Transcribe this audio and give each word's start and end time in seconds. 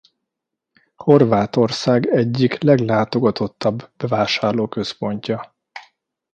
Horvátország 0.95 2.05
egyik 2.07 2.61
leglátogatottabb 2.61 3.89
bevásárlóközpontja. 3.97 5.53